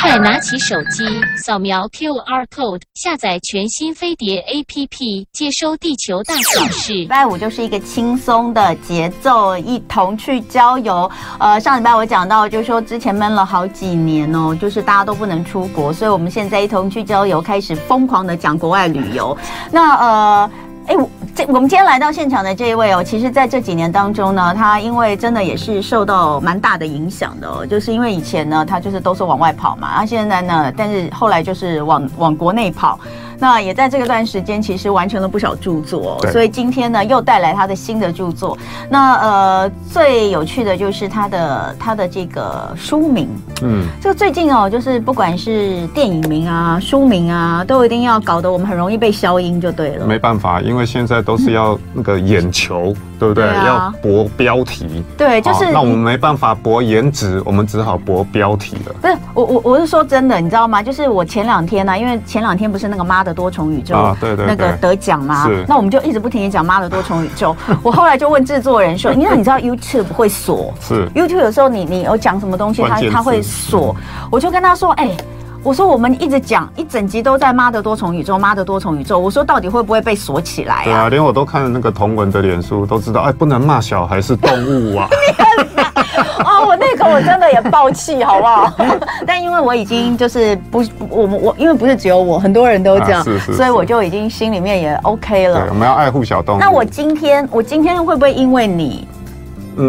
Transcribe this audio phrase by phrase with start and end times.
[0.00, 1.04] 快拿起手机，
[1.36, 6.92] 扫描 QR code，下载全新飞碟 APP，接收地球大小事。
[6.92, 11.08] 礼拜五就是一个轻松的节奏，一同去郊游。
[11.38, 19.36] 呃，上礼拜我讲到，就是说之前闷了好几年哦，就是大家都不能出国，所以我们现在一同去郊游，开始疯狂的讲国外旅游。
[19.70, 20.50] 那呃。
[20.86, 20.96] 哎，
[21.34, 32.98] 这我们今天来到现场的这一位哦，其实在这几年当中呢，他因为真的也是受到蛮大的影响的哦，就是因为以前呢，他就是都是往外跑嘛，他现在呢，但是后来就是往往国内跑。
[33.40, 38.56] 那也在这个段时间，其实完成了不少著作，所以今天呢又带来他的新的著作。
[38.88, 43.28] 那呃最有趣的就是他的他的这个书名，
[43.62, 50.06] 嗯，这个最近哦，就是不管是电影名啊、书名啊，都一定要搞得我们很容易被消音就对了。
[50.06, 52.94] 没办法，因为现在都是要那个眼球。
[52.94, 53.44] 嗯对不对？
[53.44, 58.94] 对啊、要博标题，对，就是、哦、那我们没办法博颜值，我们只好博标题了。
[59.00, 60.82] 不是我我我是说真的，你知道吗？
[60.82, 65.46] 就是我前两天呢、啊，因为前两天不是那个妈的多重宇宙，啊、对对对，那个得奖吗？
[65.46, 65.64] 是。
[65.68, 67.54] 那我们就一直不停地讲妈的多重宇宙。
[67.84, 73.94] 我后来就问制作人说，因为你知道 YouTube 会锁，是 YouTube 有时候你你有讲什么东西，它它会锁。
[74.30, 75.16] 我就跟他说，哎、欸。
[75.62, 79.18] 我说我们一直讲一整集都在妈的多重宇宙，妈的多重宇宙。
[79.18, 80.84] 我说到底会不会被锁起来啊？
[80.84, 85.06] 对啊，连我都看了那个同文的脸书，都知道哎，不能骂小孩是动物啊。
[86.44, 88.72] 哦，我那个我真的也爆气，好不好？
[89.26, 95.60] 但因为我已经就是不，我们我因为不是只有我，很多人都这样，啊、是是是，所以我就已经心里面也 OK 了。
[95.60, 96.58] 对，我们要爱护小动物。
[96.58, 99.06] 那我今天我今天会不会因为你？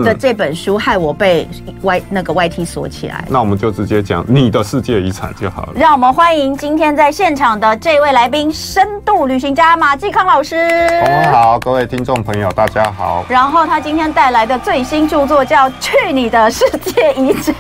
[0.03, 1.47] 的这本书害我被
[1.81, 5.73] Y 那个 YT 锁起来，那我们就直接讲你的世界遗产就好了。
[5.75, 10.67] 让我们欢迎今天在现场的这位来宾——深度旅行家马继康老师。
[10.88, 13.25] 同文好，各位听众朋友，大家好。
[13.28, 17.53] 然后他今天带来的最新著作叫《去你的世界遗产》。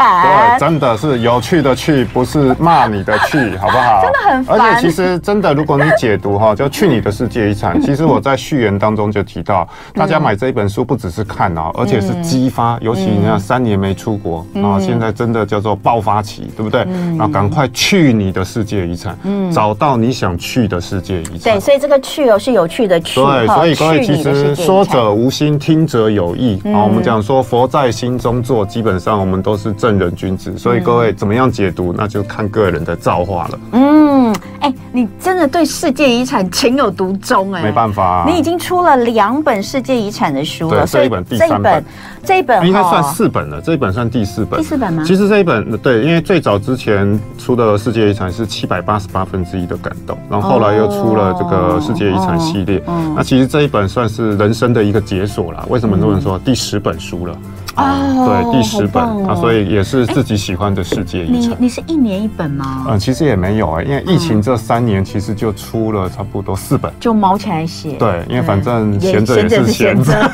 [0.57, 4.01] 对，真的是有趣的去，不是骂你的去， 好不好？
[4.01, 4.59] 真的很烦。
[4.59, 12.20] 而且其实真的，如果你解读哈，就《去你的世界遗产》，其实我在序言当中就提到，大家买这一本书不只是看哦，而且是。
[12.21, 16.81] 激发，尤其你看三年没出国，然后现在真的叫做爆发期，对不对？
[17.17, 19.17] 然后赶快去你的世界遗产，
[19.51, 21.39] 找到你想去的世界遗产。
[21.39, 23.15] 对，所以这个去哦是有趣的去。
[23.19, 26.83] 对，所以各位其实说者无心，听者有意啊。
[26.83, 30.57] 我们讲说佛在心中坐，基本上我们都是正人君子。
[30.57, 33.59] 所以各位怎么样解读，那就看个人的造化了。
[33.73, 37.63] 嗯，哎，你真的对世界遗产情有独钟哎。
[37.63, 41.83] 没办法，你已经出了两本世界遗产的书了，这一本第三本。
[42.23, 44.59] 这一本应该算四本了，这一本算第四本。
[44.59, 45.03] 第四本吗？
[45.03, 52.79] 其实这一本对，因为最早之前出的世界遗产是七百八十八分之一的感动，然后后来又出了这个世界遗产系列。
[53.15, 55.65] 那其实这一本算是人生的一个解锁了。
[55.67, 56.37] 为什么很多人说？
[56.37, 57.35] 第十本书了。
[57.75, 61.51] 哦，对，第十本啊，所以也是自己喜欢的世界遗产。
[61.51, 62.85] 你你是一年一本吗？
[62.89, 67.91] 嗯，其实也没有哎，因为疫情这三年其实就出了差不多四本，就毛起来写。
[67.93, 70.11] 对，因为反正闲着也是闲着。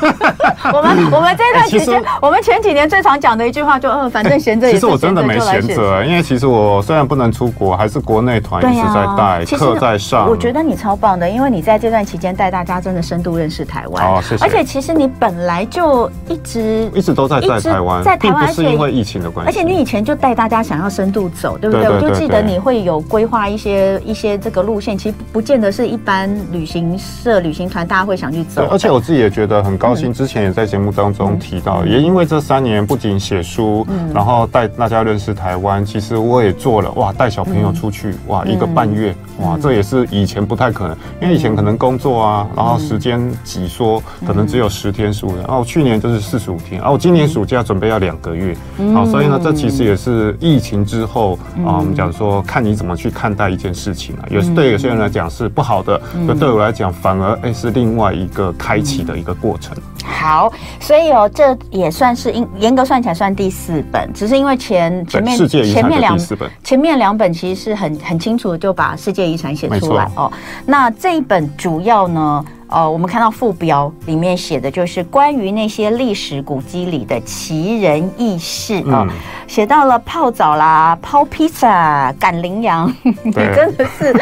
[0.70, 4.86] 我们我们这段时间，我们前几年最常讲的一句话就，嗯，反正闲着也是闲着。
[4.86, 10.28] 其实我真的没闲着，因为其实我虽然不能出国，还是国内团一直在带课在上。
[10.28, 14.04] 我觉得你超棒的，因为你在这段期间带大家真的深度认识台湾。
[14.04, 14.44] 哦，谢谢。
[14.44, 19.50] 而且其实你本来就一直一直都在在台湾，在台湾是因为疫情的关系。
[19.50, 21.88] 而且你以前就带大家想要深度走，对不对？
[21.88, 28.66] 我就记得你会有规划一些一些这个路线，其实不见得是一般旅行社、旅行团大家会想去走。
[28.70, 48.56] 而且我自己也觉得很高兴，之前也在节目当中提到，也因为这三年不仅写书，然后带大家认识台湾，其实我也做了哇，带小朋友出去哇，一个半月哇，这也是以前不太可能，因为以前可能工作啊，然后时间挤缩，可能只有十天十五天，然后去年就是四十五天，然后今年暑假准备要两个月，
[48.94, 59.76] 好，所以呢，这其实也是疫情之后啊，我们讲说看你怎么去看待一件事情啊，有对有些人来讲是不好的，那对我来讲反而哎是另外一个开启的一个过程。
[60.04, 66.18] 好，所以哦，这也算是严严格算起来算第四本，只是因为前前面前面两
[66.64, 70.32] 前面两本其实是很很清楚的就把世界遗产写出来哦。
[70.66, 72.44] 那这一本主要呢？
[72.70, 79.06] 呃，我们看到副标里面写的就是关于那些历史古迹里的奇人异事啊，
[79.46, 82.92] 写、到了泡澡啦、抛披萨、赶羚羊，
[83.24, 84.14] 你真的是，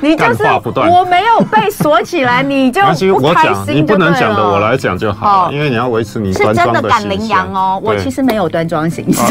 [0.00, 0.44] 你就是
[0.88, 2.80] 我没有被锁起来，你就
[3.18, 6.32] 不开心你不能讲的，我来讲就好，哦、因为你要维持你。
[6.32, 9.26] 是真的赶羚羊哦，我其实没有端庄形象，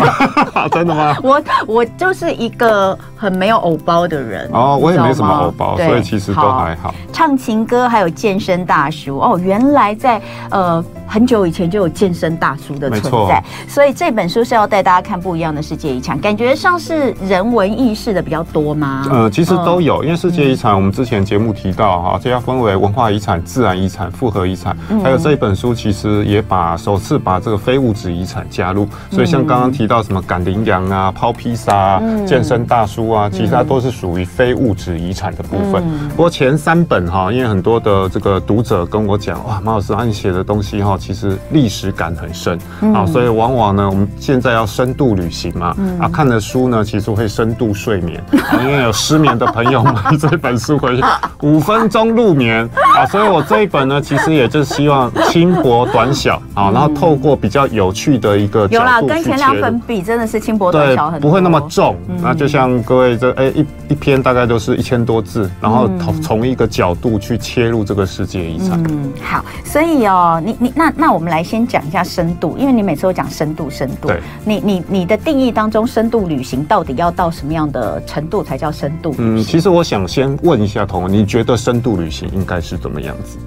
[0.54, 1.16] 哦、 真的吗？
[1.24, 6.94] 我我就是一个很没有偶包的人哦，我也没什么偶包，所以其实都还好。
[7.14, 8.57] 唱情歌还有健身。
[8.58, 9.20] 身大叔。
[9.20, 19.08] 哦，原来在呃很久以前就有健身大叔的存在，所以这本书是要带大家看不一样的世界遗产，感觉上是人文意识的比较多吗？
[19.12, 35.84] 呃，其实都有，因为世界遗产我们之前节目提到哈，这要分为文化遗产、自然遗产、复合遗产，还有这一本书其实也把首次把这个非物质遗产加入，所以像刚刚提到什么赶羚羊啊、抛披萨啊、健身大叔啊，其实它都是属于非物质遗产的部分。
[36.10, 42.58] 不过前三本哈，因为很多的这个读者跟我讲，哇，马老师啊，你写的东西哈，其实历史感很深。
[42.94, 48.24] 啊，所以往往呢，我们现在要深度旅行嘛，啊，看的书呢，其实会深度睡眠。
[48.50, 51.04] 啊，因为有失眠的朋友买这本书回去，
[51.44, 52.68] 五分钟入眠。
[52.98, 61.98] 啊，所以我这一本呢，其实也就是希望轻薄短小啊，然后透过比较有趣的一个角度跟前两本比，真的是轻薄短小很多，不会那么重。
[62.22, 68.82] 那就像各位这哎一一篇大概都是一千多字，然后从从一个角度去切入这个世界遗产。
[68.90, 74.08] 嗯，好，所以哦，你你那那我们来先讲一下深度，因为你每次都讲深度深度。
[74.08, 79.16] 对，你你你的定义当中，深度旅行到底要到什么样的程度才叫深度？
[79.18, 83.38] 嗯，其实我想先问一下彤彤，你觉得深度旅行应该是怎么样子？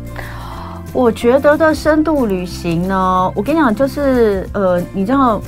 [0.93, 5.40] 我觉得的深度旅行呢，我跟你讲，就是呃，你知道。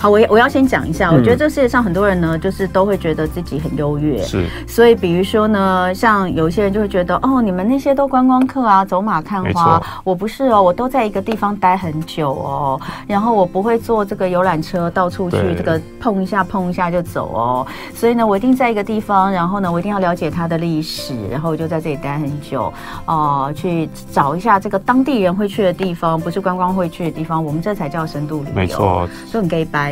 [0.00, 4.46] 好，我我要先讲一下，我觉得这世界上很多人呢，就是都会觉得自己很优越，是。
[4.66, 22.72] 所以比如说呢，像有一些人就会觉得，哦，你们那些都观光客啊，走马看花，我不是哦，我都在一个地方待很久哦，然后我不会坐这个游览车到处去这个碰一下碰一下就走哦，所以呢，我一定在一个地方，然后呢，我一定要了解它的历史，然后我就在这里待很久
[23.04, 29.46] 哦，去找一下这个当地人会去的地方，不是观光会去的地方，我们这才叫深度旅游，没错，就很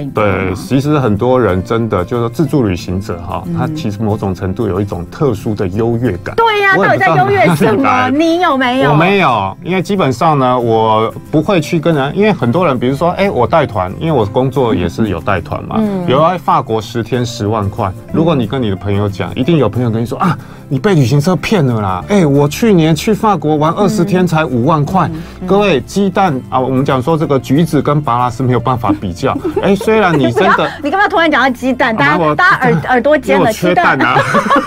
[0.06, 6.34] 对，其实很多人真的就是说自助旅行者哈，他其实某种程度有一种特殊的优越感。
[6.36, 8.10] 对呀，到底在优越什么？
[8.10, 8.90] 你有没有？
[8.90, 15.76] 我没有，因为基本上呢，我不会去跟人，因为很多人，比如说，哎，我带团，因为我工作也是有带团嘛。
[15.78, 16.06] 嗯。
[16.06, 20.36] 比如说法国十天十万块，如果你跟你的朋友讲，一定有朋友跟你说啊，
[20.68, 22.04] 你被旅行社骗了啦！
[22.08, 25.10] 哎，我去年去法国玩二十天才五万块。
[25.46, 29.36] 各位，鸡蛋啊，我们讲说这个橘子跟芭拉是没有办法比较。
[29.62, 31.96] 哎，虽然你真的，你干嘛突然讲到鸡蛋？
[31.96, 34.18] 大家大家耳耳朵尖了，缺蛋啊！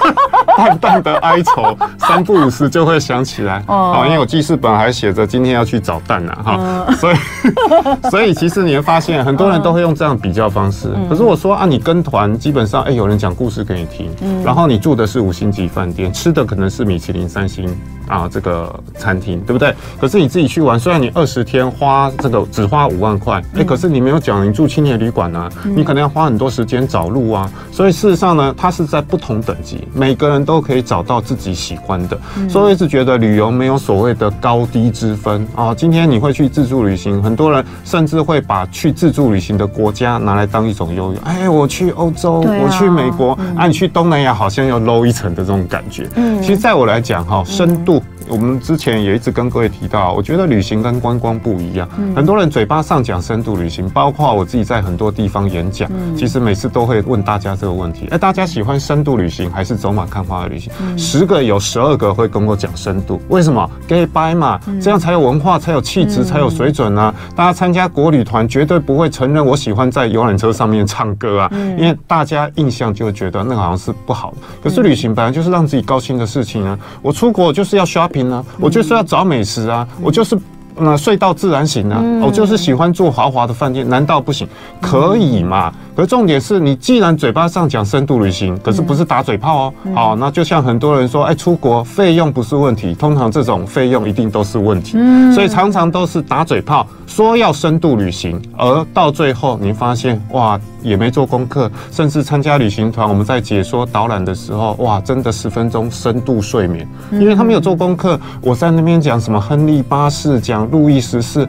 [0.58, 3.64] 淡淡的哀愁，三不五时就会想起来。
[3.68, 7.16] 哦，因为我记事本还写着今天要去找蛋啊，哈，所以
[8.10, 10.90] 所以其实你会发现很多人都会用这样比较方式。
[11.08, 14.10] 可是我说啊，你跟团基本上，哎，有人讲故事给你听，
[14.44, 17.70] 然后你住的是五星级饭店，吃的可能是米其林三星
[18.12, 19.74] 啊这个餐厅，对不对？
[20.00, 27.50] 可是你自己去玩，虽然你二十天花这个只花五万块，哎，可是你没有讲你住青年旅馆啊，你可能要花很多时间找路啊。
[27.72, 32.20] 所以事实上呢，它是在不同等级，每个人都可以找到自己喜欢的。
[32.50, 35.74] 所以我一直觉得旅游没有所谓的高低之分啊。
[35.74, 41.20] 今天你会去自助旅行，很多人甚至会把去自助旅行的国家拿来当一种优越。
[41.20, 46.10] 哎，我去欧洲，我去美国，啊，你去东南亚好像要 low 一层的这种感觉。
[46.16, 48.01] 嗯其实在我来讲哈，深度。
[48.32, 51.86] 我们之前也一直跟各位提到，我觉得旅行跟观光不一样。
[52.16, 60.72] 很多人嘴巴上讲深度旅行，包括我自己在很多地方演讲，其实每次都会问大家这个问题：哎，大家喜欢深度旅行还是走马看花的旅行？
[60.98, 63.70] 十个有十二个会跟我讲深度，为什么？
[63.86, 67.14] 给掰嘛，这样才有文化，才有气质，才有水准啊！
[67.36, 74.38] 大家参加国旅团绝对不会承认我喜欢在游览车上面唱歌啊，因为大家印象就会觉得那个好像是不好的。
[74.64, 76.80] 可是旅行本来就是让自己高兴的事情啊！
[77.02, 78.21] 我出国就是要 shopping。
[78.60, 80.38] 我就是要找美食啊，我就是。
[80.84, 82.02] 那睡到自然醒啊！
[82.24, 84.48] 我就是喜欢住豪华的饭店，难道不行？
[84.80, 85.72] 可以嘛？
[85.94, 89.74] 可重点是你既然嘴巴上讲深度旅行，可是不是打嘴炮哦。
[89.94, 94.98] 好，那就像很多人说，哎，出国费用不是问题，通常这种费用一定都是问题。
[95.36, 108.20] 所以常常都是打嘴炮，说要深度旅行，而到最后你发现哇，也没做功课，甚至参加旅行团，我们在解说导览的时候，哇，真的十分钟深度睡眠，因为他没有做功课。
[108.42, 110.62] 我在那边讲什么亨利八世讲。
[110.72, 111.46] 路易十四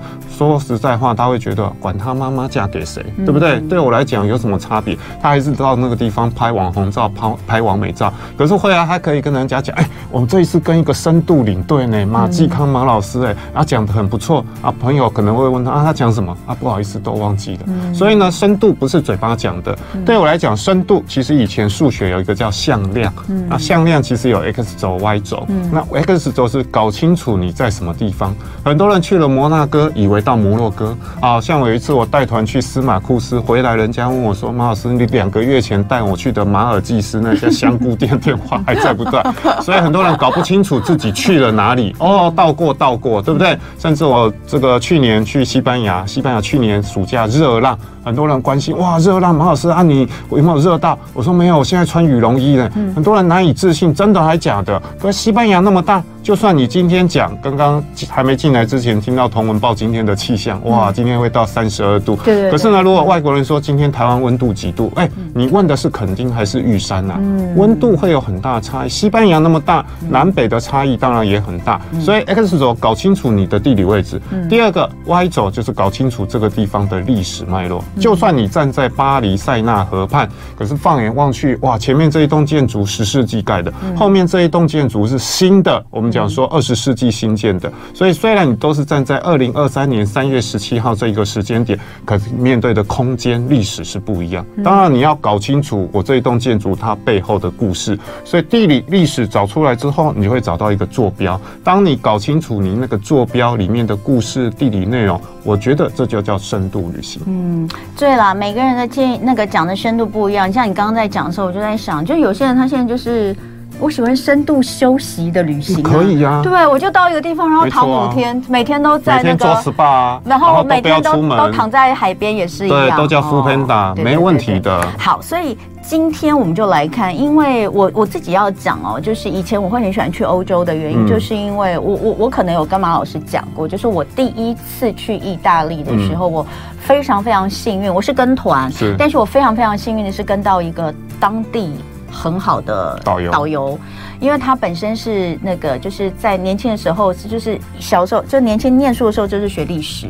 [0.49, 3.61] 说实在话，他会觉得管他妈妈嫁给谁，对不对？
[3.61, 4.99] 对我来讲有什么差别？
[5.21, 8.13] 他还是到那个地方拍网红照、拍拍完美照。
[8.37, 16.55] 可是后来他可以跟人家讲：“哎，我们这一次跟一个深度领队呢，马继康马老师，哎，啊讲的很不错啊。”朋友可能会问他啊，他讲什么啊？
[16.59, 17.95] 不好意思，都忘记了。
[17.95, 19.77] 所以呢，深度不是嘴巴讲的。
[20.05, 23.13] 对我来讲，深度其实以前数学有一个叫向量，
[23.49, 28.35] 那向量其实有 x 轴、y 轴，那 x 轴是搞清楚你在什么地方。
[28.65, 31.41] 很多人去了摩纳哥，以为到摩洛哥啊。
[31.41, 39.25] 像我有一次我带团去司马库斯，回来人家问我说：“马老师，你两个月前带我去的马尔济斯那家香菇店 电话还在不在？”
[39.63, 41.95] 所以很多人搞不清楚自己去了哪里。
[41.99, 43.57] 哦，到过到过，对不对？
[43.79, 47.79] 甚至我这个去年去西班牙，西班牙去年暑假热浪。
[48.05, 50.99] 很多人关心哇，热浪，马老师啊，你有没有热到？
[51.15, 52.69] 我说没有，我现在穿羽绒衣呢。
[52.75, 54.83] 嗯、很多人难以置信，真的还假的？
[54.99, 62.15] 可是西班牙那么大，就算你今天讲，刚刚还没进来之前听到同文报今天的气象，哇，今天会到三十二度。
[62.25, 62.51] 对对。
[62.53, 64.93] 可是呢，如果外国人说今天台湾温度几度？
[64.95, 67.17] 哎，你问的是垦丁还是玉山啊？
[67.19, 67.57] 嗯。
[67.57, 68.89] 温度会有很大的差异。
[68.89, 71.81] 西班牙那么大，南北的差异当然也很大。
[72.01, 74.23] 所以 X 轴搞清楚你的地理位置。
[74.49, 77.83] 第二个 Y 轴就是搞清楚这个地方的历史脉络。
[77.99, 87.73] 就算你站在巴黎塞纳河畔，可是放眼望去，哇，前面这一栋建筑十世纪盖的，后面这一栋建筑是新的，我们讲说二十世纪新建的。
[87.95, 94.45] 所以虽然你都是站在二零二三年三月十七号这一个时间点，可是面对的空间历史是不一样。
[94.63, 97.99] 当然你要搞清楚我这一栋建筑它背后的故事。
[98.25, 101.41] 所以地理历史找出来之后，你会找到一个坐标。
[101.65, 107.23] 当你搞清楚你那个坐标里面的故事、地理内容，我觉得这就叫深度旅行。
[107.27, 110.53] 嗯，对啦，每个人的建议那个讲的深度不一样。
[110.53, 113.35] 像你刚刚在讲的时候，我就在想，就有些人他现在就是
[113.83, 116.41] 我喜欢深度休息的旅行，可以呀。
[116.43, 124.87] 对，我就到一个地方，然后躺五天，每天都在那个做 SPA，然后每天都都躺在海边也是一样，对，都叫 Full Panda，没问题的。
[124.97, 125.59] 好，所以。
[125.85, 136.47] 今天我们就来看，因为我我自己要讲哦，就是以前我会很喜欢去欧洲的原因，就是因为我我我可能有跟马老师讲过，就是我第一次去意大利的时候，我
[136.79, 141.75] 非常非常幸运，我是跟团，是，但是我非常非常幸运的是跟到一个当地
[142.13, 143.31] 很好的导游。
[143.33, 143.79] 导游，
[144.21, 150.07] 因为他本身是那个就是在年轻的时候，就是小时候就年轻念书的时候就是学历史，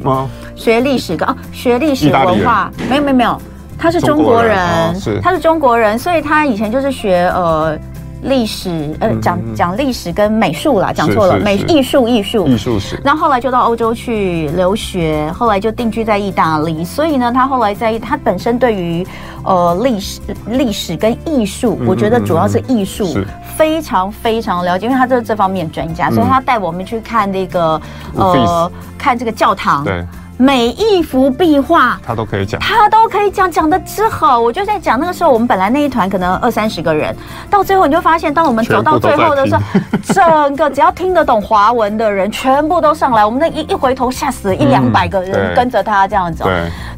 [0.57, 3.41] 学历史跟啊学历史文化，没有没有没有。
[3.79, 5.21] 他是中国人，哦、是。
[5.21, 7.77] 他是中国人，所以他以前就是学呃
[8.23, 13.01] 历史，呃讲讲历史跟美术啦，讲错了，美艺术艺术艺术史。
[13.05, 16.85] 然后后来就到欧洲去留学，后来就定居在意大利。
[16.85, 19.07] 所以呢，他后来在他本身对于
[19.45, 23.17] 呃历史历史跟艺术，我觉得主要是艺术
[23.57, 27.81] 非常非常了解，因为他这这方面专家，所以他带我们去看那个
[28.15, 29.85] 呃看这个教堂。
[29.85, 30.05] 对。
[30.43, 34.41] 每一幅壁画，他都可以讲，他都可以讲，讲的之好。
[34.41, 37.15] 我就在讲那个时候，我们本来那一团可能二三十个人，
[37.49, 39.63] 到最后你就发现，当我们走到最后的时候，
[40.13, 43.25] 整个只要听得懂华文的人全部都上来。
[43.25, 46.45] 我们那一一回头，吓死了一两百个人跟着他这样走。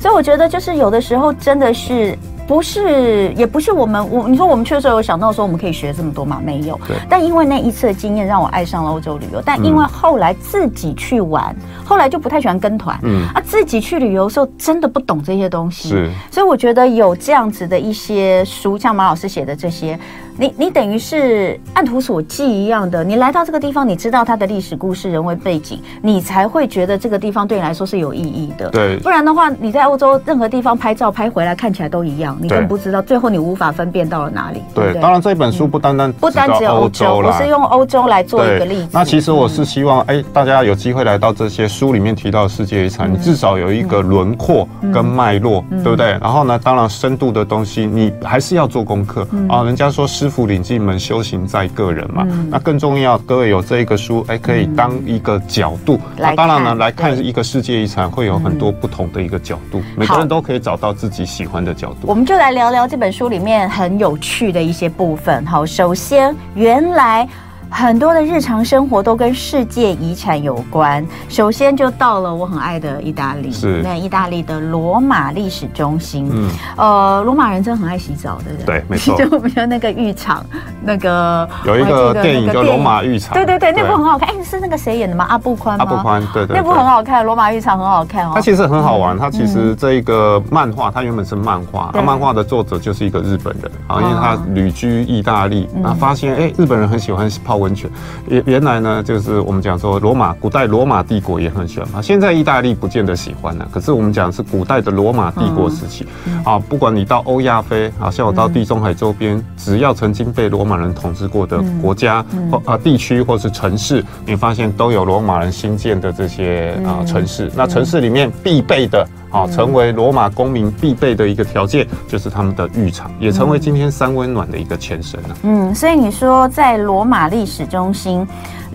[0.00, 2.18] 所以我觉得，就是有的时候真的是。
[2.46, 6.40] 不是，也不是我们我你说我们去的时候有想到说我们可以学这么多吗？
[6.44, 6.78] 没有。
[6.86, 6.96] 对。
[7.08, 9.42] 但因为那一次的经验让我爱上了欧洲旅游。
[9.44, 12.98] 但因为后来自己去玩，嗯、后来就不太喜欢跟团。
[13.02, 13.26] 嗯。
[13.34, 15.88] 啊，自己去旅游的时候真的不懂这些东西。
[15.88, 16.10] 是。
[16.30, 19.98] 所以我觉得有这样子的一些书，像马老师写的这些。
[20.36, 28.68] 你你等于是按图索骥一样的，你来到这个地方，你知道它的历史故事、人文背景，你才会觉得这个地方对你来说是有意义的。
[28.70, 34.62] 对，不然的话，你在欧洲任何地方拍照拍回来看起来都一样，你更不知道，最后你无法分辨到了哪里。
[34.74, 38.88] 对，对当然这本书不单单不单只有欧洲，我是用欧洲来做一个例子。
[38.92, 46.12] 那其实我是希望，哎，大家有机会来到这些书里面提到的世界遗产，你至少有一个轮廓跟脉络，对不对？
[46.20, 49.62] 然后呢，当然深度的东西你还是要做功课啊。
[49.64, 50.04] 人家说。
[50.14, 52.24] 师傅领进门，修行在个人嘛。
[52.30, 55.96] 嗯、那更重要，各位有这一个书，哎，可以当一个角度。
[55.96, 59.80] 嗯、那当然呢，来看一个世界遗产，会有很多不同的一个角度。
[59.80, 62.06] 嗯、每个人都可以找到自己喜欢的角度。
[62.06, 65.44] 我们就来聊聊这本书里面很有趣的一些部分。
[65.44, 67.28] 好，首先，原来。
[67.76, 71.04] 很多的日常生活都跟世界遗产有关。
[71.28, 76.30] 首先就到了我很爱的意大利，是那意大利的罗马历史中心。
[76.32, 78.78] 嗯，呃，罗马人真的很爱洗澡，对不对？
[78.78, 79.16] 对，没错。
[79.18, 80.46] 就比如那个浴场，
[80.84, 84.28] 那个有一个电影叫《罗马浴场》，对对对，那部很好看。
[84.28, 85.26] 哎，是那个谁演的吗？
[85.28, 85.84] 阿布宽吗？
[85.84, 86.56] 阿布宽，对对。
[86.56, 88.32] 那部很好看，《罗马浴场》很好看哦。
[88.36, 89.18] 它其实很好玩。
[89.18, 97.90] 它其实这一个漫画，它原本是漫画，它漫画的作者就是一个日本人啊，因为他旅居意大利，然后发现哎，日本人很喜欢泡温泉。
[98.28, 102.02] 原原来呢，就是我们讲说罗马古代罗马帝国也很喜欢啊。
[102.02, 106.06] 现在意大利不见得喜欢了，可是我们讲是古代的罗马帝国时期
[106.44, 106.59] 啊。
[106.59, 117.50] 不管你到欧亚非，啊，像我到地中海周边，只要曾经被罗马人统治过的国家或啊地区或是城市，你发现都有罗马人新建的这些啊城市。
[117.56, 119.06] 那城市里面必备的。
[119.34, 125.36] 好，成为罗马公民必备的一个条件，就是他们的浴场，也成为今天三温暖的一个前身了。
[125.42, 128.24] 嗯，所以你说在罗马历史中心。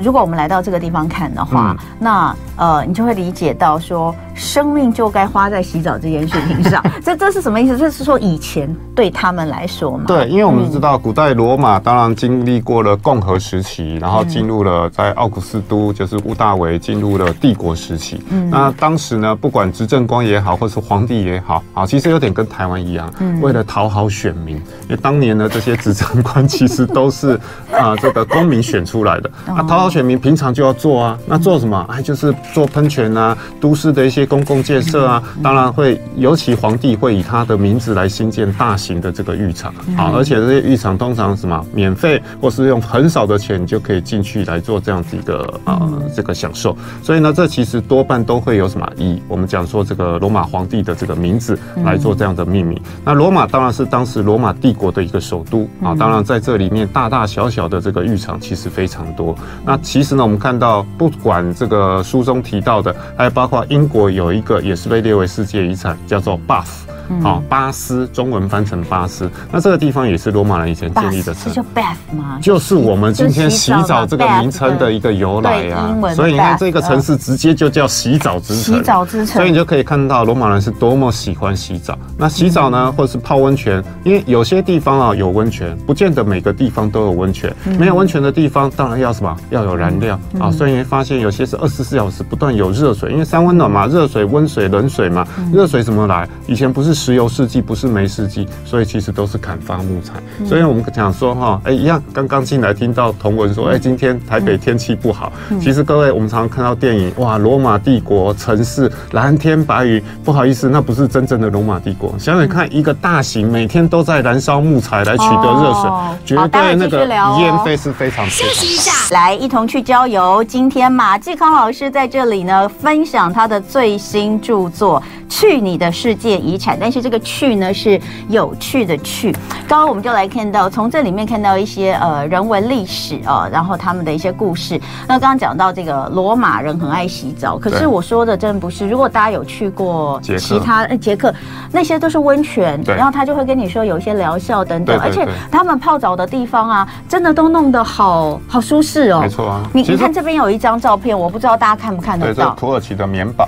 [0.02, 6.82] 如果我们来到这个地方看的话，嗯、那呃，你就会理解到说，生命就该花在洗澡这件事情上。
[7.04, 7.78] 这这是什么意思？
[7.78, 10.06] 这是说以前对他们来说嘛？
[10.08, 18.24] 对，因为我们知道古代罗马当然经历过了共和时期，然后进入了在奥古斯都，就是屋大维进入了帝国时期。
[18.30, 27.34] 嗯，那当时呢，不管执政官也好，或是皇帝也好，啊，其实有点跟台湾一样，嗯、为了讨好选民，因为当年呢，这些执政官其实都是
[27.72, 29.90] 啊、呃、这个公民选出来的，啊讨好。
[29.90, 31.84] 选民平常就要做啊，那做什么？
[31.90, 45.82] 哎，就是做喷泉啊，都市的一些公共建设啊， 当然会，尤其皇帝会以他的名字来兴建大型的这个浴场啊，而且这些浴场通常什么免费，或是用很少的钱你就可以进去来做这样子一个啊
[46.16, 46.78] 这个享受。
[47.02, 52.80] 所以呢，这其实多半都会有什么以我们讲说这个罗马皇帝的这个名字来做这样的命名。
[53.04, 59.36] 那罗马当然是当时罗马帝国的一个首都啊，当然在这里面大大小小的这个浴场其实非常多。
[59.66, 66.88] 那其实呢，我们看到，不管这个书中提到的，还有包括英国有一个也是被列为世界遗产，叫做 Bath。
[67.22, 72.40] 好，巴斯中文翻成巴斯，那这个地方也是罗马人以前建立的城，叫 Bath 吗？
[72.42, 75.96] 就是我们今天洗澡这个名称的一个由来呀。
[76.16, 78.76] 所以你看这个城市直接就叫洗澡之城。
[78.76, 79.38] 洗澡之城。
[79.38, 81.98] 所以你就可以看到罗马人是多么喜欢洗澡。
[82.18, 87.52] 那洗澡呢，或者是泡温泉，因为有些地方啊有温泉，不见得每个地方都有温泉。
[87.80, 89.36] 没有温泉的地方，当然要什么？
[89.50, 90.52] 要有燃料啊。
[90.52, 95.26] 所以你会发现有些是二十四小时不断有热水，因为三温暖嘛，热水、温水、冷水嘛。
[95.52, 96.30] 热水怎么来？
[96.46, 96.99] 以前不是。
[97.00, 100.14] 石油世纪不是煤世纪，所以其实都是砍伐木材。
[100.46, 105.32] 所以我们讲说哈，哎，一样，刚刚进来听到同文说，哎，今天台北天气不好。
[105.62, 112.14] 其实各位，我们常常看到电影，哇，罗马帝国城市蓝天白云，不好意思，那不是真正的罗马帝国。
[112.20, 115.90] 想想看，一个大型每天都在燃烧木材来取得热水，
[116.26, 117.08] 绝对那个
[117.40, 118.30] 烟飞是非常。
[118.30, 120.44] 休息一下，来一同去郊游。
[120.44, 125.02] 今天马继康老师在这里呢，分享他的最新著作
[125.34, 126.76] 《去你的世界遗产》。
[126.90, 129.32] 但是这个“去”呢是有趣的“去”。
[129.70, 134.82] 刚刚我们就来看到，从这里面看到一些呃人文历史啊、呃，然后他们的一些故事。
[135.08, 138.90] 那刚刚讲到这个罗马人很爱洗澡，可是我说的真不是。
[138.90, 141.32] 如果大家有去过其他捷克，
[141.72, 149.20] 那些都是温泉，然后他就会跟你说有一些疗效等等，而且他们泡澡的地方啊，真的都弄得好好舒适哦。
[149.22, 153.48] 没错啊，你你看这边有一张照片，我不知道大家看不看得到，土耳其的棉堡。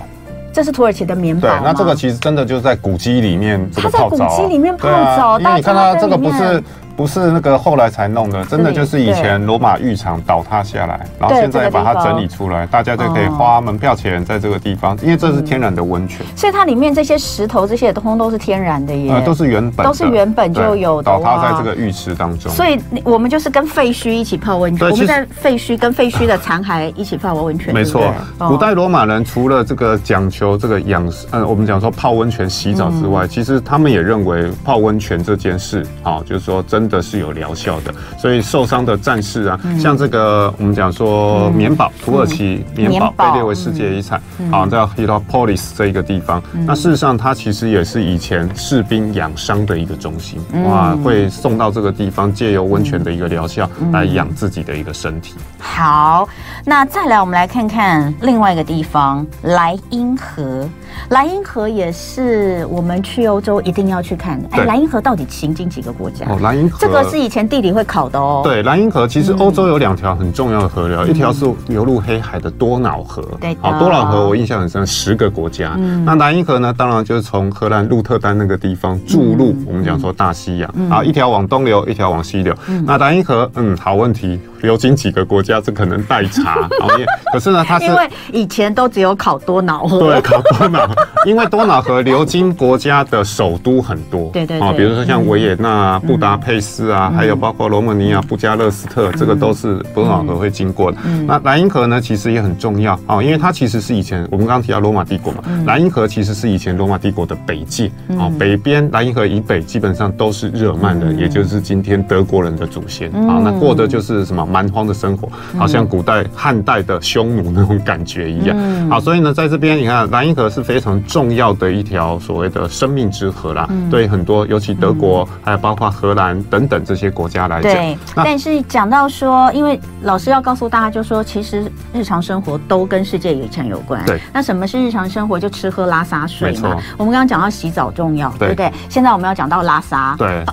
[0.54, 1.48] 这是土耳其的棉堡。
[1.48, 4.18] 对，那这个其实真的就是在古迹里面这个泡澡。
[4.18, 6.64] 它在古迹里面泡澡，因为你看它这个不是。
[6.96, 16.26] 不是那个后来才弄的，真的就是以前罗马浴场倒塌下来，然后现在把它整理出来，大家就可以花门票钱在这个地方，因为这是天然的温泉。
[16.36, 21.12] 所以它里面这些石头这些通通都是天然的耶，都是原本，都是原本就有的。
[21.12, 22.52] 倒塌在这个浴池当中。
[22.52, 27.74] 所以我们就是跟废墟一起泡温泉，我们在废墟跟废墟的残骸一起泡温泉。
[27.74, 37.72] 没错，古代罗马人除了这个讲求这个养，嗯，我们讲说泡温泉洗澡之外，其实他们也认为泡温泉这件事啊，就是说真的是有疗效。
[37.82, 55.36] 的，所以受伤的战士啊，像这个我们讲说棉堡，土耳其棉堡被列为世界遗产，好，在 Heliopolis 这一个地方，那事实上它其实也是以前士兵养伤的一个中心，哇，会送到这个地方，借由温泉的一个疗效来养自己的一个身体。
[55.58, 56.28] 好，
[56.66, 60.68] 那再来我们来看看另外一个地方，莱茵河。
[61.10, 64.50] 莱茵河也是我们去欧洲一定要去看的。
[64.52, 66.26] 哎，莱茵河到底行经几个国家？
[66.30, 68.42] 哦，莱茵河这个是以前地理会考的哦。
[68.44, 73.24] 对，莱茵河其实欧洲有两条很重要的河流，一条是流入黑海的多瑙河。
[73.40, 75.78] 对，好，多瑙河我印象很深，十个国家。
[76.06, 82.56] 那莱茵河呢，当然就是从荷兰鹿特丹那个地方注入，我们讲说大西洋啊，一条往东流，一条往西流。
[82.86, 86.68] 那莱茵河，嗯，好问题，流经几个国家，这可能代查。
[87.32, 90.90] 可是呢，它是因为以前都只有考多瑙河，对，考多瑙。
[91.26, 100.98] 因为多瑙河流经国家的首都很多， 对对啊，比如说像维也纳啊、布达佩斯啊，还有包括罗马尼亚、布加勒斯特，这个都是多瑙河会经过的。
[101.28, 118.90] 那莱茵河呢，其实也很重要啊，因为它其实是以前我们刚刚提到罗马帝国嘛，莱茵河其实是以前罗马帝国的北界啊，北边莱茵河以北基本上都是日耳曼人，也就是今天德国人的祖先啊，那过的就是什么蛮荒的生活，好像古代汉代的匈奴那种感觉一样。
[118.90, 121.22] 好，所以呢，在这边你看莱茵河是非常重。
[121.22, 127.72] 重要的一条所谓的生命之河啦，对很多，尤其德国，还有包括荷兰等等这些国家来讲。
[127.72, 134.04] 对，但是讲到说，因为老师要告诉大家，就说其实日常生活都跟世界遗产有关。
[134.08, 135.40] 对，那什么是日常生活？
[135.40, 136.76] 就吃喝拉撒睡嘛。
[136.98, 138.74] 我们刚刚讲到洗澡重要，对不对？
[138.90, 140.16] 现在我们要讲到拉撒。
[140.18, 140.44] 对，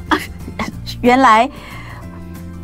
[1.00, 1.48] 原来。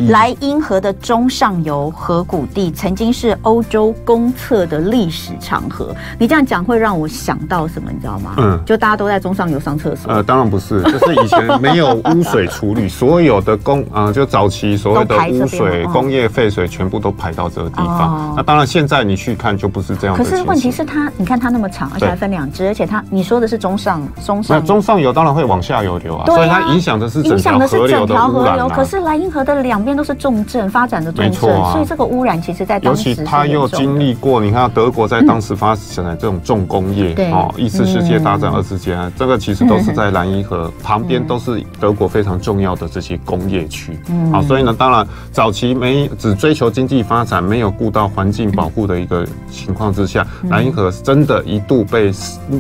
[0.09, 5.95] 莱茵河的中上游河谷地曾经是欧洲公厕的历史长河。
[6.19, 7.91] 你这样讲会让我想到什么？
[7.93, 8.35] 你知道吗？
[8.39, 10.13] 嗯，就大家都在中上游上厕所。
[10.13, 18.15] 呃，当然不是， 就是以前没有污水处理，所有的工呃，就早期所有的污水、工业废水全部都排到这个地方。
[18.15, 20.17] 哦、那当然，现在你去看就不是这样。
[20.17, 28.69] 可是问题是它，你看它那么长，而且还分两支，而且它你说的是中上中上，那中上游当然会往下游流啊，啊所以它影响的是整条河流的污染、啊。
[28.69, 30.65] 可是莱茵河的两边都是重镇。
[30.75, 43.97] 发展的重镇，啊、所以这个污染其实在当时，尤其他又经历过，你看德国在当时发展的这种重工业，嗯、哦，一次世界大战、嗯、二次世界，这个其实都是在莱茵河旁边，都是德国非常重要的这些工业区。
[44.09, 52.11] 嗯，好，所以呢，当然早期没只追求经济发展，没有顾到环境保护的一个情况之下，莱茵、嗯、河真的一度被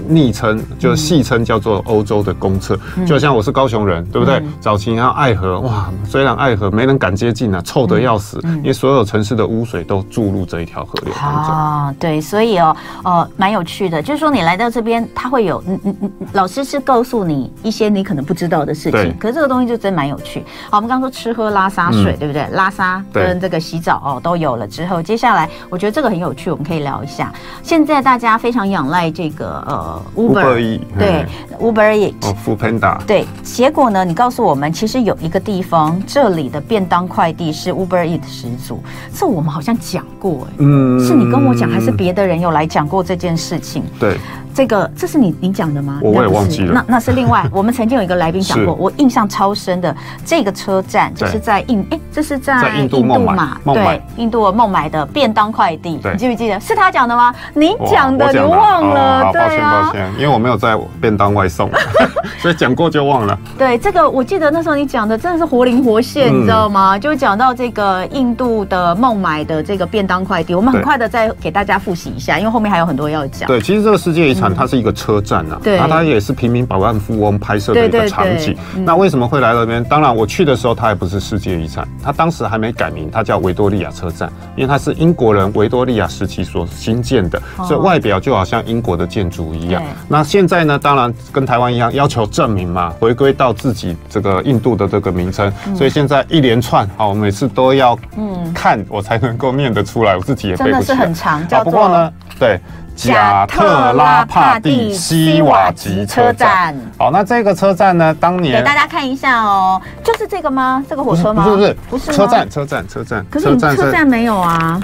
[0.06, 2.78] 昵称，就戏称叫做欧洲的公厕。
[2.96, 4.36] 嗯、就像我是高雄人，对不对？
[4.36, 8.04] 嗯、早期你看爱河，哇，虽然爱河没人敢接近啊，臭的。
[8.04, 11.54] 要死，因为所有城市的污水都注入这一条河流当中。
[11.54, 18.92] 啊，对，所以哦，呃，蛮有趣的，就是说你来到这边，他会有，嗯嗯嗯，老师是告诉你一些你可能不知道的事情。
[18.92, 20.44] 对可是这个东西就真蛮有趣。
[20.68, 22.46] 好，我们刚刚说吃喝拉撒睡，嗯、对不对？
[22.52, 27.32] 拉撒跟这个洗澡哦都有了之后，接下来我觉得这个很有趣，我们可以聊一下。
[27.62, 31.26] 现在大家非常仰赖这个呃 Uber，对
[31.58, 32.98] Uber Eats 哦。
[33.06, 38.04] 对，结果呢，你告诉我们，其实有一个地方，这里的便当快递是 Uber。
[38.04, 38.82] Eats 始祖，
[39.14, 43.82] 这我们好像讲过哎，嗯，是你跟我讲，还是别的人有来讲过这件事情？
[43.98, 44.18] 对。
[44.54, 45.98] 这个这是你你讲的吗？
[46.00, 46.72] 我也忘记了。
[46.72, 49.92] 那那是另外，我们曾经有一个来宾讲过， 我印象超深的。
[50.24, 53.58] 这个车站就是在印，哎，这是在印度嘛？
[53.64, 56.60] 对，印度孟买的便当快递，你记不记得？
[56.60, 57.34] 是他讲的吗？
[57.52, 59.32] 你讲的，你忘了？
[59.32, 61.68] 对啊，抱歉抱歉，因为我没有在便当外送，
[62.38, 63.36] 所以讲过就忘了。
[63.58, 66.93] 对，这个我记得那时候你讲的真的是活灵活现，你知道吗？
[66.98, 73.46] 就讲到这个印度的孟买的这个便当快递，我们很快的再给大家复习一下，因为后面还有很多要讲。
[73.46, 74.54] 对，其实这个世界遗产。
[74.54, 78.56] 它是一个车站啊，对，那它也是平民百万富翁拍摄的一个场景。
[78.84, 79.82] 那为什么会来这边？
[79.82, 89.82] 当然，我去的时候它还不是世界遗产，它当时还没改名，它叫维多利亚车站，因为它是英国人维多利亚时期所新建的，所以外表就好像英国的建筑一样。
[90.06, 95.52] 那现在呢，当然跟台湾一样，要求证明嘛，回归到自己这个印度的这个名称。
[95.74, 100.78] 所以现在一连串，好，我每次都要嗯看我才能够念得出来，我自己也背不起来。
[100.78, 101.72] 真的是很长，叫做。
[101.72, 102.60] 不过呢，对。
[102.96, 106.72] 贾特拉帕蒂西瓦吉车站。
[106.96, 108.14] 好，那这个车站呢？
[108.20, 110.80] 当年给大家看一下哦，就是这个吗？
[110.88, 111.42] 这个火车吗？
[111.42, 113.26] 不是不是不是，车站车站车站。
[113.28, 114.80] 可是你车站没有啊？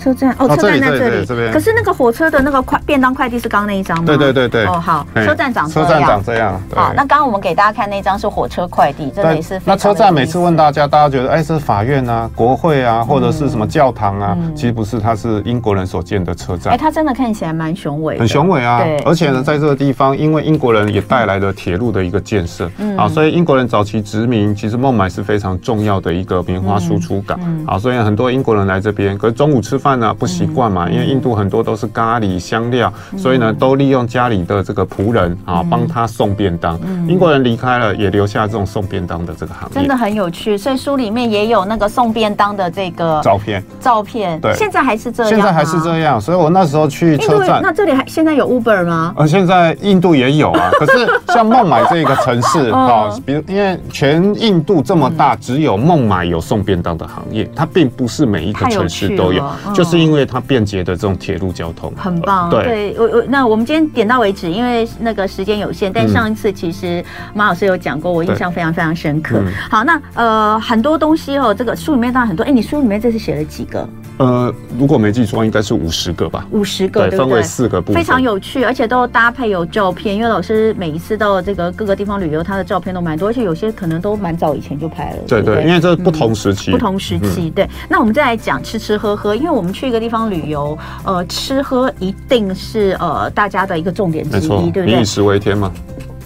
[0.00, 1.52] 车站哦，车站在这里，这边。
[1.52, 4.04] 可是那个火车的那个快便当快递是刚刚那一张吗？
[4.06, 4.64] 对对对对。
[4.64, 5.88] 哦，好，车站长这样。
[5.88, 6.60] 车站长这样。
[6.74, 9.60] 好，那刚刚我们给大家看那张是火车快递，这里是。
[9.64, 14.36] 那车站每次问大家，大家觉得哎，是法院啊、国会啊，或者是什么教堂啊？
[14.54, 16.72] 其实不是，它是英国人所建的车站。
[16.72, 18.82] 哎，它真的看起来蛮雄伟，很雄伟啊。
[18.82, 18.98] 对。
[19.00, 30.70] 而且呢，在这个地方，因为英国人也带来了铁路的一个建设，啊，所以英国人早期殖民，其实孟买是非常重要的一个棉花输出港，啊，所以很多英国人来这边，可是中午吃饭呢不习惯。
[30.70, 36.78] 嘛，因为印度很多都是咖喱香料，所以呢，都利用家里的这个仆人啊，帮他送便当。
[37.08, 40.56] 英国人离开了，也留下这种送便当的这个行业，真的很有趣。
[40.56, 44.40] 所以书里面也有那个送便当的这个照片，照片。
[44.40, 46.20] 对，现在还是这样，现在还是这样。
[46.20, 49.14] 所以我那时候去车站，那这里还现在有 Uber 吗？
[49.16, 50.70] 呃，现在印度也有啊。
[50.78, 59.42] 可是 像孟买这个城市啊，比如因为全印度这么大，只有孟买有送便当的行业，它并不是每一个城市都有，
[59.82, 60.38] 就是因为它。
[60.50, 65.92] 便捷的这种铁路交通很棒，对，我我那我们今天点到为止，因为那个时间有限。
[65.92, 69.40] 但上一次其实马老师有讲过，我印象非常非常深刻。
[69.70, 72.42] 好，那呃很多东西哦，这个书里面当然很多。
[72.42, 73.88] 哎，你书里面这次写了几个？
[74.20, 76.46] 呃，如果没记错，应该是五十个吧。
[76.50, 80.14] 五十个，对，分为四个部分，非常有趣，而且都搭配有照片。
[80.14, 85.16] 因为老师每一次到这个各个地方旅游，他的照片都蛮多，而且有些可能都蛮早以前就拍了。
[85.26, 87.48] 对对，因为这不同时期，不同时期。
[87.48, 91.24] 对，那我们再来讲吃吃喝喝，因为我们去一个地方旅游，呃。
[91.40, 94.86] 吃喝一定是呃大家的一个重点之一，错对不对？
[94.86, 95.72] 民以食为天嘛。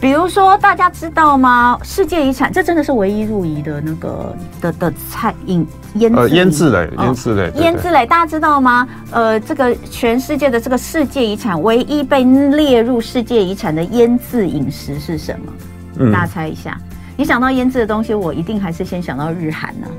[0.00, 1.78] 比如说，大家知道吗？
[1.82, 8.86] 世界遗产，这真的是唯一入遗的那个的的菜饮腌制腌制类，腌制类，腌制类，大家知道吗？
[9.10, 15.52] 呃，这个全世界的这个世界遗产，唯一被列入世界遗产的腌制饮食是什么？
[15.98, 16.76] 嗯、大家猜一下。
[17.16, 19.92] 你想到腌制的东西，我一定还是先想到日韩呢、啊。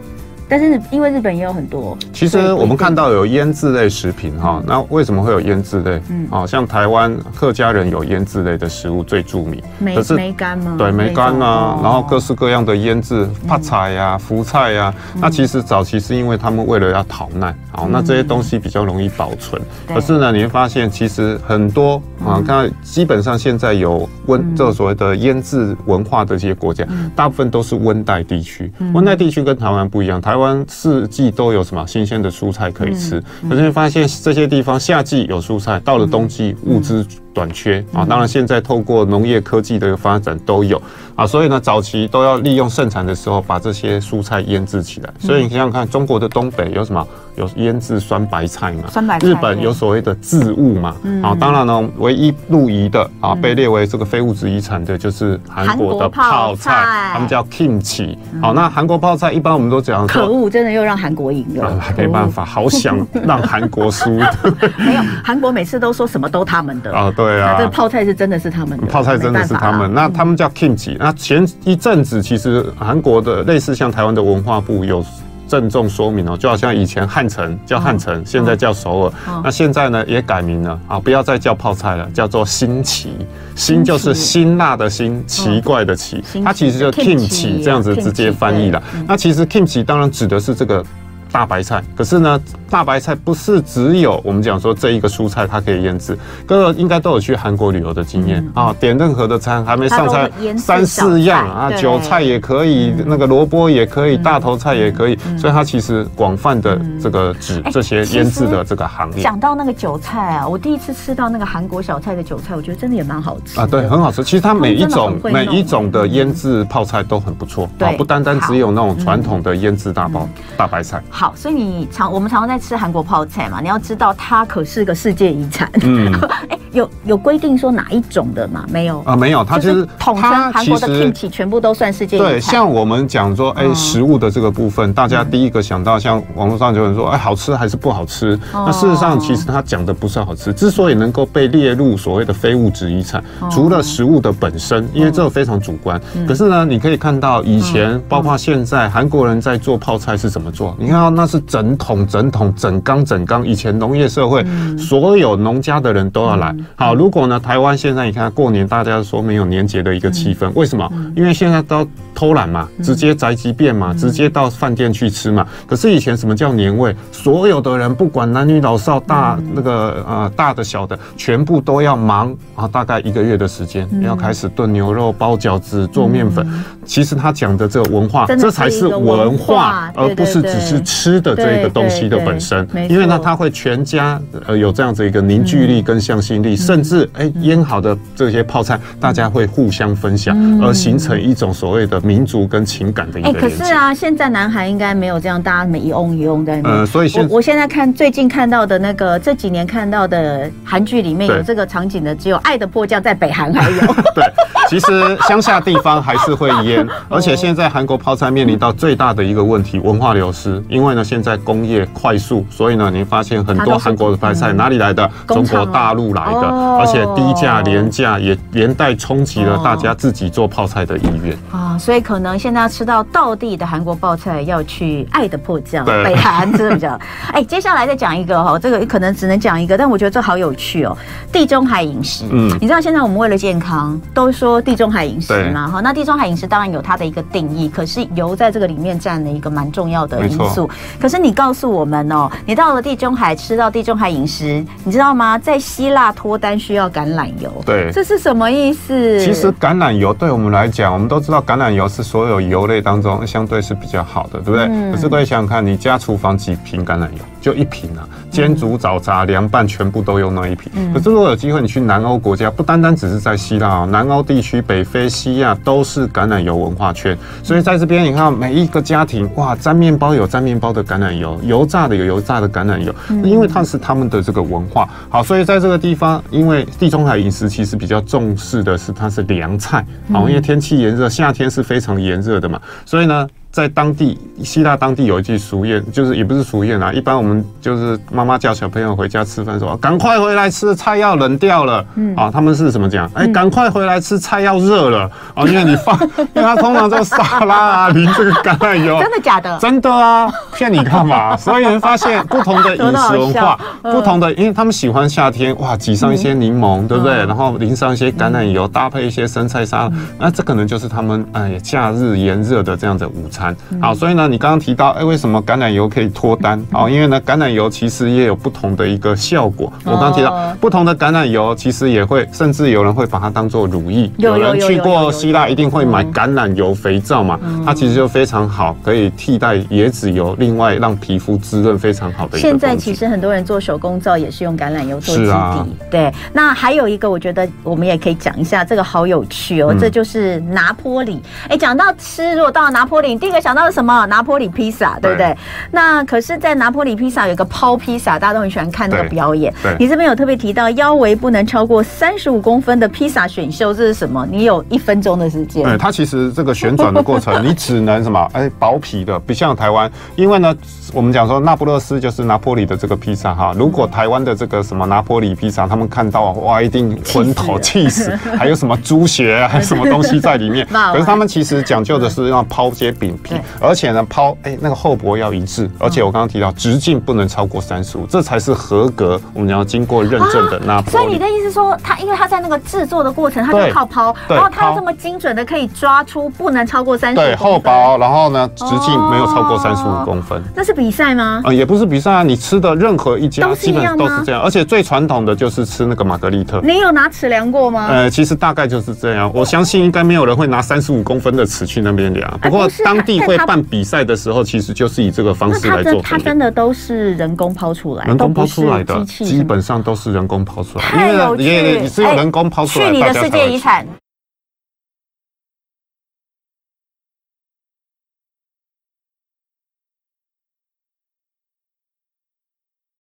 [0.48, 6.00] 但是因为日本也有很多，其实我们看到有腌制类食品哈，那为什么会有腌制类？
[6.10, 10.76] 嗯，啊，像台湾客家人有腌制类的食物最著名，梅梅干吗？
[10.78, 11.26] 对，梅干。
[11.40, 19.60] 啊，然后各式各样的腌制，泡菜呀、福菜呀，那其实早期是因为他们为了要逃难，好，那这些东西比较容易保存。
[19.88, 28.72] 可是呢，你会发现其实很多啊，看基本上现在有温这个所谓的腌制文化的这些国家，大部分都是温带地区。
[28.94, 30.35] 温带地区跟台湾不一样，台。
[30.36, 38.04] 台湾四季都有什么新鲜的蔬菜可以吃，可是你发现这些地方夏季有蔬菜，到了冬季物资短缺啊。
[38.04, 40.82] 当然现在透过农业科技的发展都有
[41.16, 45.14] 啊，所以呢早期都要利用盛产的时候把这些蔬菜腌制起来。
[45.20, 47.06] 所以你想想看，中国的东北有什么？
[47.36, 48.84] 有腌制酸白菜嘛？
[48.90, 49.28] 酸白菜。
[49.28, 50.96] 日本有所谓的渍物嘛？
[51.22, 58.18] 啊，当然呢，唯一入遗的啊，被列为这个非物质遗产的就是韩国的泡菜，他们叫 kimchi。
[58.42, 61.78] 好，那韩国泡菜一般我们都讲，可恶，真的又让韩国赢了。
[61.98, 64.12] 没办法，好想让韩国输。
[64.80, 69.94] 没有，韩国每次都说什么都他们的啊，对啊，这泡菜是真的是他们的，泡菜真的是他们。
[69.94, 70.96] 那他们叫 kimchi。
[71.00, 75.06] 那前一阵子其实韩国的类似像台湾的文化部有。
[75.48, 79.12] 郑重说明哦，就好像以前汉城叫汉城，现在叫首尔，
[79.44, 83.14] 那现在呢也改名了啊，不要再叫泡菜了，叫做新奇，
[83.54, 88.82] 新就是辛辣的辛，奇怪的奇，它其实就 kimchi 这样子直接翻译了。
[89.08, 90.84] 那其实 kimchi 当然指的是这个。
[91.32, 98.76] 大白菜，可是呢，大白菜不是只有我们讲说这一个蔬菜它可以腌制，各个应该都有去韩国旅游的经验啊。
[98.80, 109.24] 点任何的餐还没上菜，三四样啊，韭菜也可以，那个萝卜也可以，大头菜也可以，所以它其实广泛的这个指这些腌制的这个行业。
[109.24, 113.66] 讲到那个韭菜啊，我第一次吃到那个韩国小菜的韭菜，我觉得真的也蛮好吃啊。
[113.66, 114.24] 对，很好吃。
[114.24, 121.02] 其实它每一种每一种的腌制泡菜都很不错，啊，不单单只有那种传统的腌制大包大白菜。
[121.10, 125.70] 好，所以你常我们常常在吃韩国泡菜嘛，你要知道它可是个世界遗产。
[125.84, 126.12] 嗯，
[126.50, 128.66] 哎，有有规定说哪一种的吗？
[128.70, 132.30] 没有啊，没有，它就是统称韩国的 kimchi 全部都算世界遗产。
[132.30, 138.38] 对，像我们讲说，哎，食物的这个部分，大家第一个想到像网络上就有人说，哎，好吃还是不好吃？
[138.52, 140.52] 那事实上，其实它讲的不是好吃。
[140.52, 146.00] 之所以能够被列入所谓的非物质遗产，除了食物的本身，因为这个非常主观。
[146.28, 150.76] 可是呢，你可以看到以前，包括现在，韩国人在做泡菜是怎么做？
[150.78, 153.46] 你看到那是整桶、整桶、整缸、整缸。
[153.46, 154.46] 以前农业社会，
[154.78, 156.54] 所有农家的人都要来。
[156.76, 160.90] 好，如果呢，台湾现在你看过年，大家说没有年节的一个气氛，为什么？
[161.16, 165.46] 因为现在都偷懒嘛，直接宅急便嘛，直接到饭店去吃嘛。
[165.68, 166.96] 可是以前什么叫年味？
[167.12, 176.46] 所有的人不管男女老少、大那个呃大的小的，全部都要忙啊，大概一个月的时间，要开始炖牛肉、包饺子、做面粉。
[176.86, 182.68] 其实他讲的这个文化，这才是文化，而不是只是吃的这个东西的本身。
[182.90, 193.34] 因为呢，他会全家呃有这样子一个凝聚力跟向心力，甚至哎腌好的这些泡菜，大家会互相分享，而形成一种所谓的民族跟情感的一个。
[193.34, 196.70] 可是啊，现在南韩应该没有这样，大家什么一瓮一瓮在那。
[196.70, 203.78] 呃，所以现我现在看最近看到的那个这几年看到的韩剧里面有这个场景的，只有《爱的迫降》在北韩还有。
[204.16, 204.24] 对，
[204.70, 206.88] 其实乡下地方还是会腌。
[207.10, 210.62] 而且现在韩国泡菜面临到最大的一个问题，文化流失。
[210.70, 215.10] 因为呢，现在工业快速，所以呢，你发现很多韩国的泡菜哪里来的？
[215.28, 216.48] 中国大陆来的，
[216.80, 221.78] 而且低价廉价，也连带冲击了大家自己做泡菜的意愿啊。
[221.80, 227.00] 所以可能现在要吃到道地的韩国泡菜，要去爱的迫降，北韩真的比较。
[227.34, 230.96] 哎，接下来再讲一个哈，这个可能只能讲一个，但我觉得这好有趣哦。
[231.32, 235.68] 地中海饮食，嗯，你知道现在我们为了健康，都说地中海饮食嘛？
[235.68, 236.66] 哈，那地中海饮食当然。
[236.76, 240.70] 有它的一个定义，可是油在这个里面占了一个蛮重要的因素。
[241.00, 245.38] 可是你告诉我们哦，你到了地中海吃到地中海饮食，你知道吗？
[245.38, 249.20] 在希腊脱单需要橄榄油，对，这是什么意思？
[249.20, 254.66] 其实橄榄油对我们来讲，我们都知道橄榄油是所有油类当中相对是比较好的，对不对？
[254.66, 257.20] 嗯、可是各位想想看，你家厨房几瓶橄榄油？
[257.40, 260.70] 就一瓶啊，煎煮早茶凉拌全部都用那一瓶。
[260.76, 267.18] 嗯、可是如果有机会你去南欧国家，不单单只是在希腊哦，南欧地区、北非、西亚都是橄榄油文化圈。
[267.42, 272.94] 所以在这边你看，每一个家庭哇，沾面包有沾面包的橄榄油，油炸的有油炸的橄榄油，
[273.24, 274.90] 因为它是他们的这个文化。
[275.10, 283.26] 好，所以在这个地方，因为地中海饮食其实比较重视的是它是凉菜，好，因为天气炎热，夏天是非常炎热的嘛，所以呢。
[283.56, 291.86] 在当地希腊当地有一句俗谚，就是也不是俗谚啊，一般我们就是妈妈叫小朋友回家吃饭说，赶快回来吃，菜要冷掉了。
[291.96, 293.10] 嗯啊，他们是怎么讲？
[293.14, 295.98] 哎，赶快回来吃，菜要热了啊，因为你放，
[296.36, 299.58] 因为它通常这个沙拉啊淋这个橄榄油，真的假的？
[299.58, 301.36] 真的啊，骗你干嘛？
[301.40, 307.26] 所以你会发现不同的饮食文化，不同的，因为他们喜欢夏天哇，挤上一些柠檬，对不对？
[307.26, 313.45] 然后淋上一些橄榄油，搭配一些生菜沙拉，那这可能就是他们哎夏日炎热的这样的午餐。
[313.82, 316.64] 好，所以呢，你刚刚提到，哎，为什么橄榄油可以脱单？
[316.72, 319.72] 哦，因为呢，橄榄油其实也有不同的一个效果。
[319.84, 324.10] 我刚刚提到，不同的橄榄油其实也会，甚至有人会把它当做乳液。
[324.18, 327.40] 有人去过希腊，一定会买橄榄油肥皂嘛？
[327.66, 332.38] 它其实就非常好，可以替代椰子油，另外让皮肤滋润非常好的。
[332.38, 335.76] 现在其实很多人做手工皂也是用橄榄油做基底。
[335.90, 341.22] 对，那还有一个，我觉得我们也可以讲一下，这个好有趣哦，这就是拿坡里。
[341.50, 344.06] 哎，讲到吃，如果到了拿坡里，第一个想到的什么？
[344.08, 345.36] 拿坡里披萨，对不对？
[345.72, 349.54] 那可是，在拿坡里披萨有个抛披萨，大家都很喜欢看那个表演。
[349.80, 354.26] 你这边有特别提到腰围不能超过三十五公分的披萨选秀，这是什么？
[354.30, 355.64] 你有一分钟的时间。
[355.64, 358.28] 对，它其实这个旋转的过程，你只能什么？
[358.34, 360.56] 哎，薄皮的，不像台湾，因为呢，
[360.94, 363.54] 我们讲说那不勒斯就是拿坡里的这个披萨哈。
[363.58, 370.66] 如果台湾的这个什么拿坡里披萨，他们看到哇，一定昏头气死， 还有什么猪血啊，还有什么东西在里面？
[370.94, 379.20] 可是他们其实讲究的是要抛些饼皮，而且呢，抛哎那个厚薄要一致，而且我刚刚提到直径不能超过三十五，这才是合格。
[379.34, 380.92] 我们要经过认证的拿坡里。
[380.92, 387.24] 所以你的意思说，它因为它在那个制作的过程，它就靠抛，然后它要这么精准的可以抓出不能超过三十五。
[387.24, 390.42] 对，厚薄，然后呢，直径没有超过三十五公分。
[390.56, 391.42] 那是比赛吗？
[391.44, 396.60] 啊，也不是比赛啊，你吃的任何一家基本上都是这样，而且最传统的就是吃那个玛格丽特。
[396.62, 397.88] 你有拿尺量过吗？
[397.90, 399.32] 呃，其实大概就是这样。
[399.34, 402.40] 我相信应该没有人会拿三十五公分的尺去那边量。
[402.42, 406.02] 不过当地会办比赛的时候，其实就是以这个方式来做。
[406.02, 410.84] 它真的都是人工抛出来，人工抛出来的，基本上都是人工抛出来。
[410.84, 411.44] 太有趣！
[411.44, 412.88] 也也是有人工抛出来。
[412.88, 413.86] 去你的世界遗产。